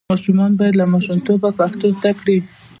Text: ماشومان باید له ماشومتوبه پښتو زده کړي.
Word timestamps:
ماشومان 0.11 0.51
باید 0.57 0.73
له 0.79 0.85
ماشومتوبه 0.93 1.49
پښتو 1.59 1.85
زده 1.97 2.11
کړي. 2.19 2.37